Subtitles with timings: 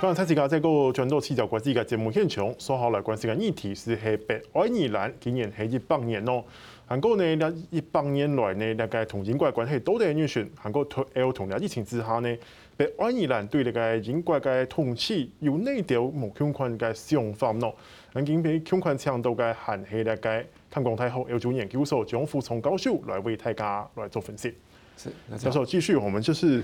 [0.00, 6.44] 刚才自己在个转到七角国际的节目现场，说好来关心的议题是系北爱尔兰今年系一百年咯。
[6.86, 10.48] 韩国呢，一百年来呢，大概同英国关系都在逆转。
[10.54, 12.36] 韩国同 L 同嘅疫情之下呢，
[12.76, 17.74] 北爱尔兰对呢个英国嘅统治有呢条冇相关嘅想法咯。
[18.14, 24.54] 咁今俾相关强度嘅韩系呢个香港大学欧洲研究所张富聪教授来为大家来做分析。
[24.96, 26.62] 是，教授继续，我们就是。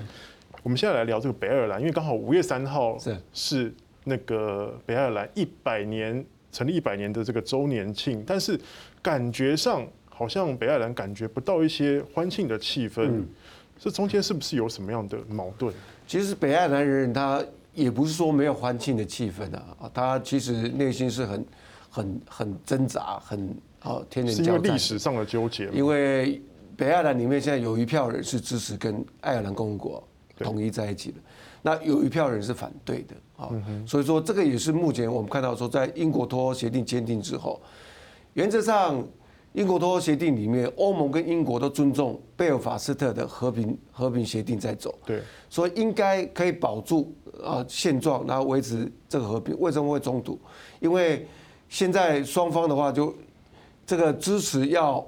[0.65, 2.97] 我们现在来聊这个北爱尔兰，因为刚好五月三号
[3.35, 8.59] 是那个北爱尔兰一百年成立一百年的这个周年庆，但是
[9.03, 13.29] 感觉上好像北爱尔兰感觉不到一些欢庆的气氛，嗯，
[13.79, 15.71] 这中间是不是有什么样的矛盾？
[16.07, 21.47] 其实北爱尔兰人他也不是说没有欢庆的气氛啊，他其实内心是很
[21.91, 25.69] 很很挣扎，很啊天人交战，是因为历史上的纠结。
[25.75, 26.41] 因为
[26.75, 30.09] 北爱尔兰里面现在有一票人是支持跟爱尔兰共和国。
[30.39, 31.17] 统一在一起了，
[31.63, 33.49] 那有一票人是反对的啊，
[33.87, 37.61] 所以说这个也是目前我们看到说，在英国脱欧协定签订之后，
[38.33, 39.07] 原则上
[39.53, 49.57] 英国脱欧协定里面，欧盟跟英国都尊重贝尔法斯特的和平和平协定在走，对，所以应该可以保住啊现状，然后维持这个和平。
[49.61, 50.39] 为什么会冲突？
[50.81, 51.27] 因为
[51.69, 53.15] 现在双方的话就
[53.87, 55.07] 这个支持要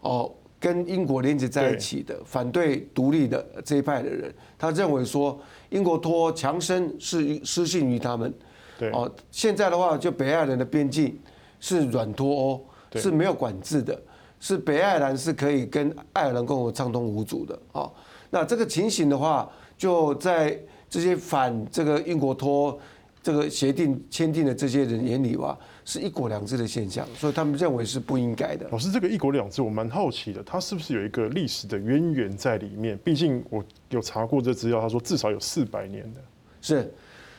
[0.00, 0.32] 哦。
[0.64, 8.32] 跟英国连接在一起的反对独立的这一派的人，他认为说英国脱欧强生是失信于他们。
[8.78, 8.90] 对。
[8.92, 11.18] 哦，现在的话，就北爱尔兰的边境
[11.60, 14.00] 是软脱欧，是没有管制的，
[14.40, 17.58] 是北爱尔兰是可以跟爱尔兰共和国畅通无阻的。
[17.72, 17.92] 哦，
[18.30, 22.80] 那这个情形的话，就在这些反这个英国脱欧
[23.22, 25.54] 这个协定签订的这些人眼里哇。
[25.84, 28.66] 是一国两制的现象，所以他们认为是不应该的。
[28.70, 32.98] 老师，这个一国两制，我蛮好奇的，它是不是有一个历史的渊源在里面？
[33.04, 36.20] 毕竟我有查过这资料，他说至少有四百年的。
[36.62, 36.90] 是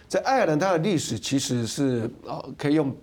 [0.08, 2.96] 在爱尔兰，它的历史其实是啊，可以用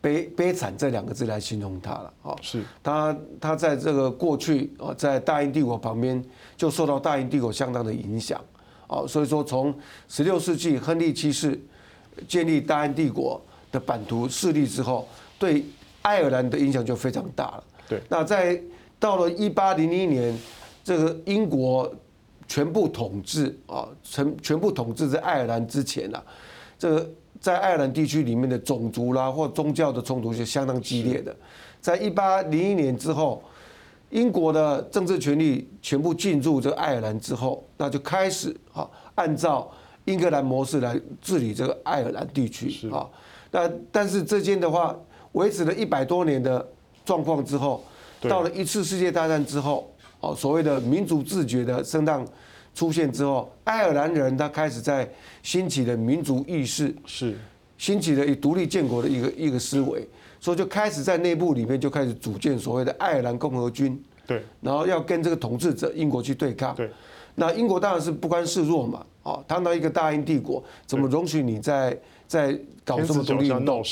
[0.00, 2.12] 悲悲惨这两个字来形容它了。
[2.22, 6.20] 啊，是它它在这个过去啊，在大英帝国旁边
[6.56, 8.44] 就受到大英帝国相当的影响
[8.88, 9.72] 啊，所以说从
[10.08, 11.56] 十六世纪亨利七世
[12.26, 13.40] 建立大英帝国。
[13.70, 15.08] 的版图势力之后，
[15.38, 15.64] 对
[16.02, 17.64] 爱尔兰的影响就非常大了。
[17.88, 18.60] 对，那在
[18.98, 20.38] 到了一八零零年，
[20.84, 21.90] 这个英国
[22.46, 26.22] 全部统治啊，全全部统治在爱尔兰之前啊，
[26.78, 31.34] 这个在爱尔兰地区里面的种族啦或宗教的冲突是相当激烈的。
[31.80, 33.42] 在一八零一年之后，
[34.10, 39.70] 英国的政治权力全部进入这个爱尔兰之后，那就开始啊，按照
[40.06, 43.06] 英格兰模式来治理这个爱尔兰地区啊。
[43.50, 44.96] 那但是这间的话，
[45.32, 46.66] 维持了一百多年的
[47.04, 47.84] 状况之后，
[48.22, 52.26] 到了一次世界大战之后，哦，所谓的民族自觉的声浪
[52.74, 55.08] 出现之后，爱尔兰人他开始在
[55.42, 57.36] 兴起的民族意识，是。
[57.78, 60.04] 兴起了以独立建国的一个一个思维，
[60.40, 66.90] 所以就开始在内部里面就开始组建所谓的爱尔兰共和军，对，然后要跟这个统治者英国去对抗，对，
[67.38, 73.82] 那英国当然是不甘示弱嘛，啊，当到一个大英帝国，怎么容许你在在搞这么独立运动，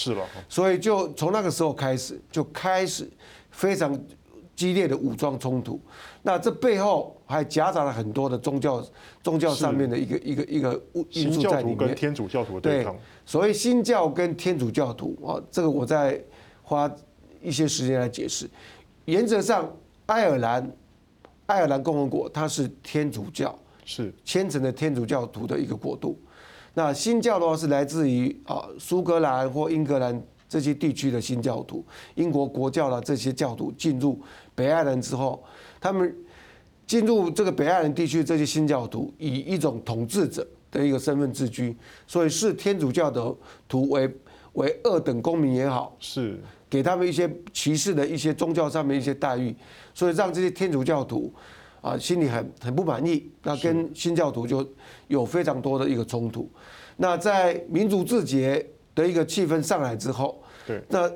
[0.49, 3.09] 所以就从那个时候开始，就开始
[3.51, 3.99] 非常
[4.57, 5.81] 激烈的武装冲突。
[6.23, 8.85] 那这背后还夹杂了很多的宗教、
[9.23, 11.95] 宗教上面的一个一个一个因素在里面。
[11.95, 12.87] 天主教徒的对
[13.25, 16.21] 所谓新教跟天主教徒啊，这个我在
[16.63, 16.91] 花
[17.41, 18.51] 一些时间来解释。
[19.05, 19.71] 原则上，
[20.07, 20.69] 爱尔兰
[21.47, 24.13] 爱尔兰共和国它是天主教，是。
[24.25, 26.21] 虔诚的天主教徒的一个国度。
[26.75, 31.85] 那新教的话是来自于啊苏格兰或英格兰这些地区的新教徒，
[32.17, 34.21] 英国国教的这些教徒进入
[34.55, 35.43] 北爱尔兰之后，
[35.81, 36.15] 他们
[36.87, 41.75] 进入这个北爱尔兰地区这些新教徒以一种统治者的一个身份自居，
[42.07, 43.35] 所以视天主教的
[43.67, 44.09] 徒为
[44.53, 49.55] 为二等公民也好，是给他们一些歧视的一些宗教上面一些待遇，
[49.95, 51.33] 所以让这些天主教徒。
[51.83, 54.69] 啊，心里很很不满意，那跟新教徒就
[55.07, 56.51] 有非常多的一个冲突。
[56.97, 61.09] 那在民主自决的一个气氛上来之后，对，那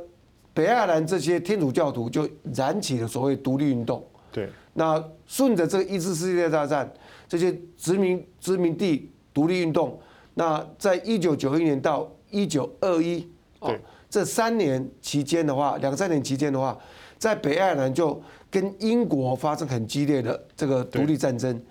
[0.55, 4.07] 北爱尔兰这些天主教徒就燃起了所谓独立运动。
[4.31, 6.89] 对，那顺着这个一次世界大战
[7.27, 10.01] 这些殖民殖民地独立运动，
[10.35, 13.75] 那在一九九一年到一九二一，哦，
[14.11, 16.77] 这三年期间的话，两三年期间的话，
[17.17, 18.21] 在北爱尔兰就。
[18.53, 21.63] 跟英国发生很激烈的这个独立战争，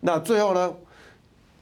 [0.00, 0.74] 那最后呢，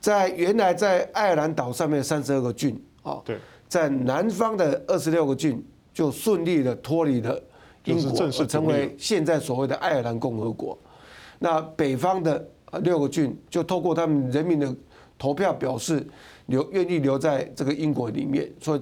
[0.00, 3.36] 在原来在爱尔兰岛上面三十二个郡啊，对
[3.68, 5.62] 在南方的二十六个郡
[5.92, 7.38] 就顺利的脱离了
[7.84, 10.78] 英国，成为现在所谓的爱尔兰共和国。
[11.38, 12.42] 那北方的
[12.80, 14.74] 六个郡就透过他们人民的
[15.18, 16.04] 投票表示，
[16.46, 18.80] 留愿意留在这个英国里面，所以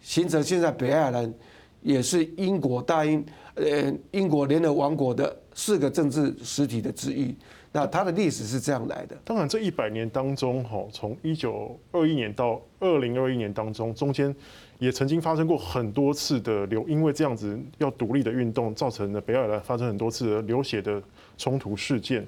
[0.00, 1.34] 形成现在北爱尔兰
[1.82, 7.34] 也是英国大英呃英国联合王国的四个政治实体的之一。
[7.70, 9.16] 那它的历史是这样来的。
[9.24, 14.34] 当然，这一百年当中，哈，从一九二一年到二零二一年当中，中间
[14.78, 21.00] 也曾经发生过很多次的流，因为这样子要独立的运动，造成了北爱尔兰发生很多次的流血的
[21.36, 22.26] 冲突事件。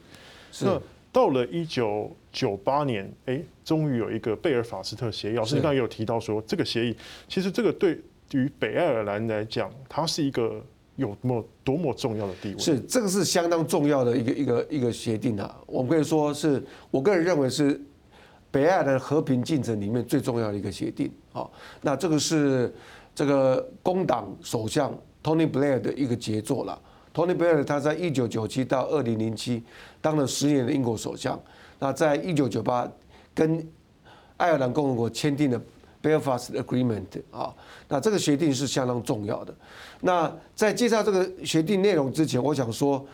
[0.53, 0.67] 是。
[0.67, 0.81] 那
[1.13, 5.35] 到了一九九八年，哎，终于有一个贝尔法斯特协议。
[5.35, 6.97] 老师，你刚刚也有提到说，这个协议
[7.29, 8.01] 其实这个对
[8.33, 10.65] 于北爱尔兰来讲，它是一个。
[10.97, 12.59] 有么多么重要的地位？
[12.59, 15.59] 是这个是相当重要的一个一个一个协定啊！
[15.65, 17.81] 我们可以说是我个人认为是
[18.51, 21.49] 北爱尔兰和平进程里面最重要的一个协定啊。
[21.81, 22.71] 那这个是
[23.15, 24.93] 这个工党首相
[25.23, 26.79] Tony Blair 的一个杰作了。
[27.13, 29.63] Tony Blair 他在一九九七到二零零七
[30.01, 31.39] 当了十年的英国首相。
[31.79, 32.91] 那在一九九八
[33.35, 33.67] 跟
[34.37, 35.61] 爱尔兰共和国签订了
[36.03, 37.55] Belfast Agreement 啊。
[37.89, 39.55] 那这个协定是相当重要的。
[40.01, 43.05] 那在介绍这个协定内容之前，我想说，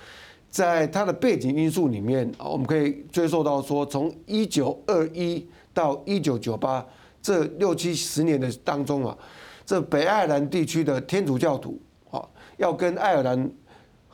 [0.50, 6.84] 在它的背景因素里面啊，我们可以追溯到说，从一九二一到一九九八
[7.22, 9.16] 这六七十年的当中啊，
[9.64, 12.22] 这北爱尔兰地区的天主教徒啊，
[12.56, 13.50] 要跟爱尔兰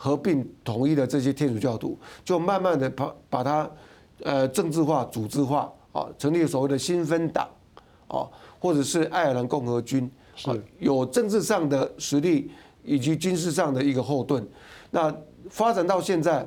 [0.03, 3.71] 合并统一的这些天主教徒，就慢慢的把把它
[4.25, 7.49] 呃政治化、组织化啊，成立所谓的新芬党
[8.09, 8.27] 啊，
[8.59, 10.51] 或者是爱尔兰共和军，是
[10.81, 12.51] 有政治上的实力。
[12.85, 14.45] 以及军事上的一个后盾，
[14.91, 15.15] 那
[15.49, 16.45] 发展到现在，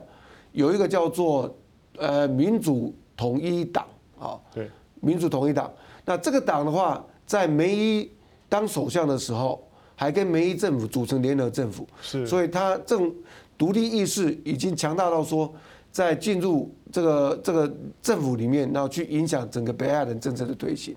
[0.51, 1.49] 有一个叫做
[1.97, 3.87] 呃民主统一党
[4.19, 4.69] 啊，对，
[4.99, 5.71] 民主统一党。
[6.03, 8.11] 那这个党的话，在梅伊
[8.49, 9.65] 当首相的时候，
[9.95, 13.09] 还跟梅伊政府组成联合政府，是，所以他这种
[13.57, 15.53] 独立意识已经强大到说，
[15.91, 20.95] 在进入这个这个政府里面，然后去影响整个北爱尔兰政策的推行，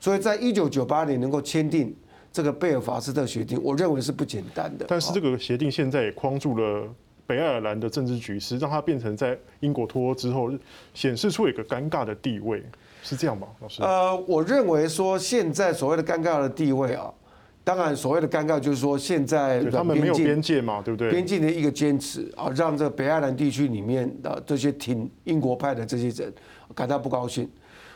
[0.00, 1.94] 所以在一九九八年能够签订。
[2.32, 4.84] 这个贝尔法斯特协定，我认为是不简单的。
[4.86, 6.86] 但是这个协定现在也框住了
[7.26, 10.52] 北爱尔兰的政治局势，让它变成在英国脱欧之后，
[10.92, 12.62] 显示出一个尴尬的地位，
[13.02, 13.48] 是这样吗？
[13.60, 13.82] 老师？
[13.82, 17.10] 呃，我认为说现在所谓的尴尬的地位啊，
[17.66, 21.10] 当然所谓的尴尬就是说现在他们没有边界嘛，对不对？
[21.10, 26.32] 边境的一个坚持啊，让这北爱尔兰地区里面的这些挺英国派的这些人
[26.72, 27.50] 感到不高兴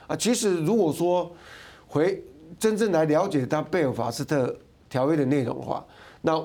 [0.08, 0.17] 啊。
[0.17, 1.32] 其实如果说
[1.87, 2.20] 回。
[2.58, 4.55] 真正来了解他贝尔法斯特
[4.88, 5.87] 条约的内容的话，
[6.20, 6.44] 那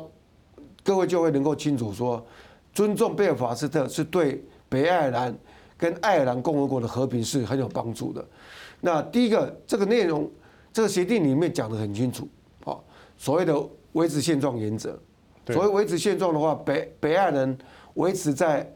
[0.83, 2.23] 各位就会能够清楚说，
[2.71, 5.35] 尊重贝尔法斯特是对北爱尔兰
[5.75, 8.23] 跟爱尔兰共和国的和平是很有帮助的。
[8.81, 10.29] 那第一个，这个内容，
[10.71, 12.44] 这个协定里面讲得很清楚，啊，
[13.17, 13.55] 所谓的
[13.93, 14.99] 维持现状原则。
[15.47, 17.57] 所谓维持现状的话，北北爱尔兰
[17.95, 18.71] 维持在。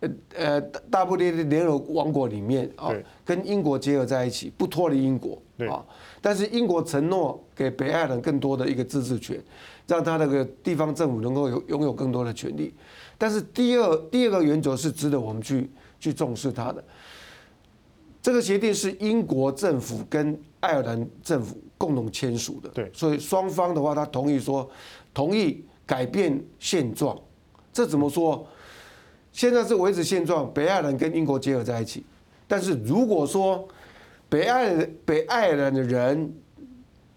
[0.00, 0.60] 呃呃，
[0.90, 2.92] 大不列颠联合王国里面啊，
[3.24, 5.82] 跟英国结合在一起，不脱离英国啊。
[6.20, 9.42] 但是英国承诺给北爱尔兰更多的一个自治权，
[9.86, 12.74] 让他那个地方政府能够有拥有更多的权利。
[13.16, 16.84] 但是第二第二个原则是值得我们去去重视它的。
[18.20, 24.66] 这个协定是英国政府跟爱尔兰政府共同签署的，对，所以双方的话，他同意说
[25.12, 27.14] 同意改变现状，
[27.74, 28.46] 这怎么说？
[29.32, 32.02] 现在是维持现状，北爱尔兰跟英国结合在一起。
[32.48, 33.68] 但是如果说
[34.30, 34.74] 北爱
[35.04, 36.34] 北爱尔兰的人，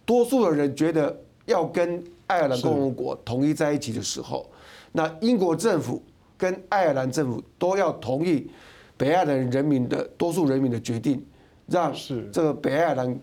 [0.05, 4.49] 多数的人觉得要跟爱尔兰共和国统一在一起的时候，
[4.91, 6.03] 那英国政府
[6.37, 8.49] 跟爱尔兰政府都要同意
[8.97, 11.23] 北爱尔兰人民的多数人民的决定，
[11.67, 11.93] 让
[12.33, 13.19] 这个北爱尔兰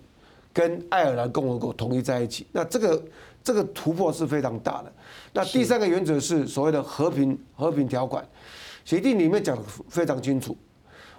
[0.55, 2.47] 跟爱尔兰共和国统一在一起。
[2.53, 3.03] 那这个
[3.43, 4.91] 这个突破是非常大的。
[5.35, 8.27] 那第三个原则是所谓的和平和平条款。
[8.85, 10.55] 协定里面讲得非常清楚，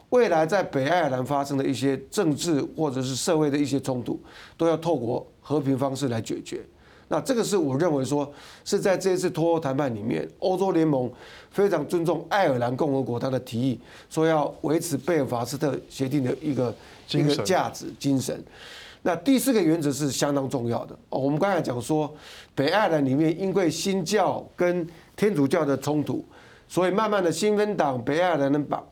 [0.09, 4.21] 未来在北爱尔兰发生的一些政治或者是社会的一些冲突，
[4.55, 6.61] 都要透过和平方式来解决。
[7.07, 8.31] 那这个是我认为说
[8.63, 11.11] 是在这一次脱欧谈判里面，欧洲联盟
[11.49, 16.75] 非常尊重爱尔兰共和国他的提议，说要维持贝尔法斯特协定的一个
[17.09, 18.43] 一个价值精神。
[19.07, 21.19] 那第四个原则是相当重要的哦。
[21.19, 22.11] 我们刚才讲说，
[22.55, 24.85] 北爱尔兰里面因为新教跟
[25.15, 26.25] 天主教的冲突。
[26.67, 28.83] 所以慢慢的，新芬党、北爱尔兰的党，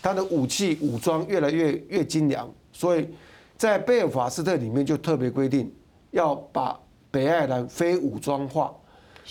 [0.00, 2.50] 他的武器武装越来越越精良。
[2.72, 3.06] 所以
[3.58, 5.70] 在贝尔法斯特里面就特别规定，
[6.12, 8.74] 要把北爱尔兰非武装化。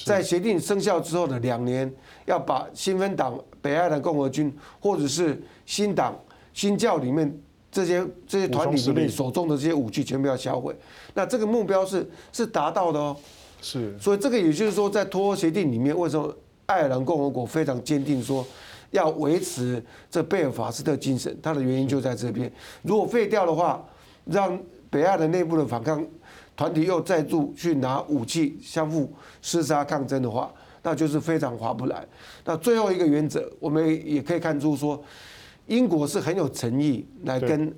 [0.06, 1.92] 在协定生效之后的两年，
[2.28, 6.16] 要把新芬党、北爱尔兰共和军或者是新党、
[6.54, 7.36] 新教里面
[7.72, 10.76] 这些这些团体里面手中的这些武器全部要销毁。
[11.14, 13.16] 那这个目标是是达到的哦。
[13.62, 13.98] 是。
[14.00, 16.36] 所以这个也就是说，在脱欧协定里面，为什么？
[16.66, 18.46] 爱尔兰共和国非常坚定说
[18.92, 22.52] 要维持这贝尔法斯特精神，它的原因就在这边。
[22.84, 23.84] 如果废掉的话，
[24.26, 24.56] 让
[24.88, 26.06] 北爱的内部的反抗
[26.56, 29.12] 团体又再度去拿武器相互
[29.42, 32.06] 厮杀抗争的话，那就是非常划不来。
[32.46, 35.04] 那最后一个原则，我们也可以看出说，
[35.70, 37.74] 英国是很有诚意来跟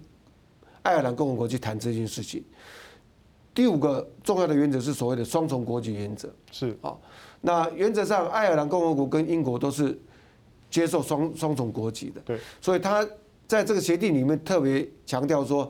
[0.82, 2.44] 爱尔兰共和国去谈这件事情。
[3.54, 6.34] 第五个重要的原则是所谓的双重国籍原则。
[6.52, 6.98] 是啊，
[7.42, 10.00] 那原则上，爱尔兰共和国跟英国都是
[10.70, 12.22] 接受双双重国籍的。
[12.22, 13.06] 对，所以他
[13.46, 15.70] 在这个协定里面特别强调说，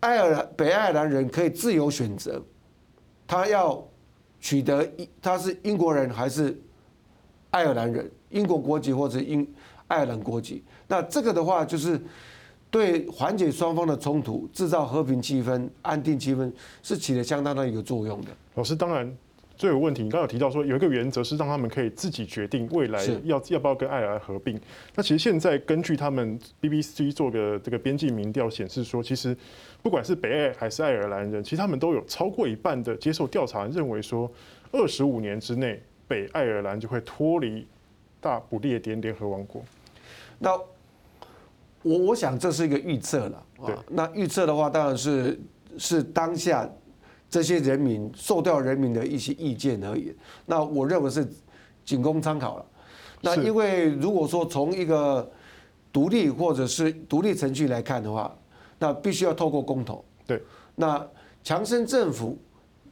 [0.00, 2.42] 爱尔兰北爱尔兰人可以自由选择，
[3.28, 3.86] 他要
[4.40, 4.86] 取得
[5.22, 6.60] 他是英国人还是
[7.50, 9.46] 爱尔兰人，英国国籍或者英
[9.94, 10.62] 爱尔兰国籍。
[10.88, 12.00] 那这个的话就是。
[12.70, 16.50] 对缓解双方的冲突、制造和平气氛、安定气氛，
[16.82, 18.32] 是起了相当的一个作用的。
[18.56, 19.08] 老师，当然
[19.56, 24.60] 最有问题，你刚刚有提到说有一个原则是让他们可以自己决定未来要要不要跟爱尔兰合并。
[24.96, 29.36] 那其实现在根据他们 BBC 做的这个边境民调显示说，其实
[29.80, 34.28] 不管是北爱还是爱尔兰人，其实他们都有超过一半的接受调查认为说，
[34.72, 37.64] 二十五年之内北爱尔兰就会脱离
[38.20, 39.64] 大不列颠联合王国。
[40.38, 40.52] 那
[41.82, 43.84] 我我想这是一个预测了啊。
[43.88, 45.40] 那预测的话，当然是
[45.76, 46.68] 是当下
[47.28, 50.14] 这些人民受调人民的一些意见而已。
[50.46, 51.26] 那我认为是
[51.84, 52.66] 仅供参考了。
[53.20, 55.30] 那因为如果说从一个
[55.92, 58.34] 独立或者是独立程序来看的话，
[58.78, 60.04] 那必须要透过公投。
[60.26, 60.42] 对。
[60.74, 61.06] 那
[61.42, 62.36] 强生政府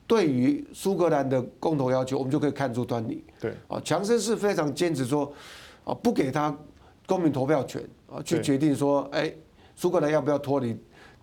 [0.07, 3.23] 对于苏格兰的公投要求，我们就可以看出端倪。
[3.41, 3.53] 对。
[3.69, 5.33] 啊，强生是非常坚持说
[5.85, 6.57] 啊，不给他
[7.07, 7.83] 公民投票权。
[8.13, 9.33] 啊，去决定说，哎，
[9.75, 10.77] 苏格兰要不要脱离，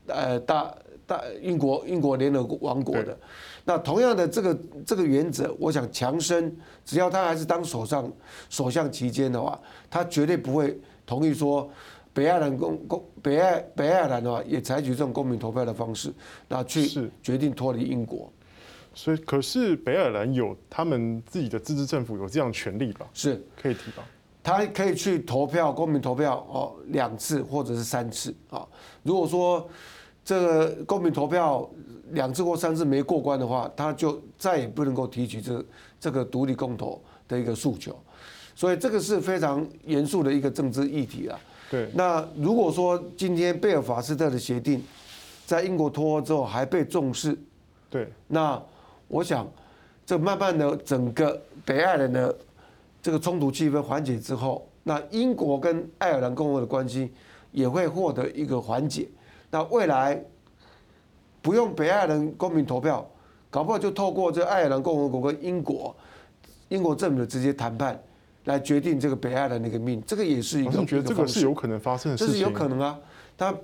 [0.07, 3.15] 呃，大大英国英国联合王国的？
[3.63, 6.51] 那同样的这个这个原则，我想强生
[6.83, 8.11] 只要他还是当首相
[8.49, 11.69] 首相期间的话，他绝对不会同意说
[12.11, 16.11] 北爱尔兰公公北爱北爱尔兰的话也采取这种公民投票的方式，
[16.47, 18.33] 那去决定脱离英国。
[18.95, 23.07] 所以，可是北爱尔兰有他们自己的自治政府有这样权利吧？
[23.13, 24.03] 是可以提吧？
[24.49, 28.67] 他可以去投票，公民投票哦，两次或者是三次啊。
[29.03, 29.69] 如果说
[30.25, 31.69] 这个公民投票
[32.13, 35.63] 两次或三次没过关的话，他就再也不能够提取这
[35.99, 37.95] 这个独立公投的一个诉求。
[38.55, 41.39] 所以这个是非常严肃的一个政治议题啊。
[41.69, 41.87] 对。
[41.93, 44.83] 那如果说今天贝尔法斯特的协定
[45.45, 47.37] 在英国脱欧之后还被重视，
[47.87, 48.11] 对。
[48.27, 48.59] 那
[49.07, 49.47] 我想，
[50.07, 52.35] 这慢慢的整个北爱尔兰的。
[53.01, 57.11] 这个冲突气氛缓解之后，那英国跟爱尔兰共和国的关系
[57.51, 59.07] 也会获得一个缓解。
[59.49, 60.21] 那未来
[61.41, 63.09] 不用北爱尔兰公民投票，
[63.49, 65.95] 搞不好就透过这爱尔兰共和国跟英国
[66.67, 67.99] 英国政府的直接谈判
[68.45, 70.03] 来决定这个北爱尔兰的一个命。
[70.05, 70.79] 这个也是一个。
[70.79, 72.33] 我觉得这个是有可能发生的事情。
[72.33, 72.99] 这是有可能啊。
[73.37, 73.55] 他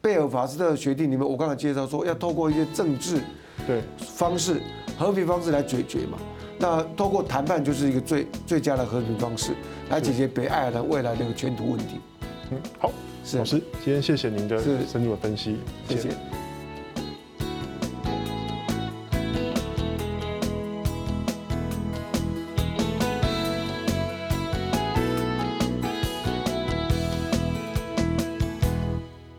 [0.00, 3.22] 贝尔法斯特协定里面，我刚才介绍说要透过一些政治
[3.66, 4.60] 对方式、
[5.02, 6.18] 和平方式来解决嘛。
[6.58, 9.52] 那通过谈判就是一个最最佳的和平方式，
[9.90, 12.00] 来解决北爱尔兰未来的一个前途问题。
[12.50, 12.90] 嗯，好，
[13.24, 15.56] 是老师，今天谢谢您的深入的分析，
[15.88, 16.02] 谢谢。
[16.02, 16.41] 谢谢。